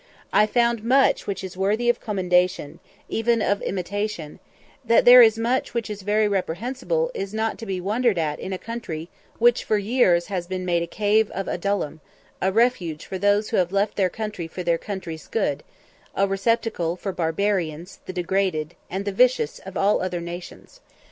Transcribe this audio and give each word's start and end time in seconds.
I 0.33 0.47
found 0.47 0.83
much 0.83 1.27
which 1.27 1.43
is 1.43 1.55
worthy 1.55 1.87
of 1.87 1.99
commendation, 1.99 2.79
even 3.07 3.39
of 3.39 3.61
imitation: 3.61 4.39
that 4.83 5.05
there 5.05 5.21
is 5.21 5.37
much 5.37 5.75
which 5.75 5.91
is 5.91 6.01
very 6.01 6.27
reprehensible, 6.27 7.11
is 7.13 7.35
not 7.35 7.59
to 7.59 7.67
be 7.67 7.79
wondered 7.79 8.17
at 8.17 8.39
in 8.39 8.51
a 8.51 8.57
country 8.57 9.09
which 9.37 9.63
for 9.63 9.77
years 9.77 10.25
has 10.25 10.47
been 10.47 10.65
made 10.65 10.81
a 10.81 10.87
"cave 10.87 11.29
of 11.29 11.47
Adullam" 11.47 12.01
a 12.41 12.51
refuge 12.51 13.05
for 13.05 13.19
those 13.19 13.49
who 13.51 13.57
have 13.57 13.71
"left 13.71 13.95
their 13.95 14.09
country 14.09 14.47
for 14.47 14.63
their 14.63 14.79
country's 14.79 15.27
good" 15.27 15.61
a 16.15 16.27
receptacle 16.27 16.95
for 16.95 17.11
the 17.11 17.17
barbarous, 17.17 17.99
the 18.07 18.11
degraded, 18.13 18.73
and 18.89 19.05
the 19.05 19.11
vicious 19.11 19.59
of 19.67 19.77
all 19.77 20.01
other 20.01 20.19
nations. 20.19 20.79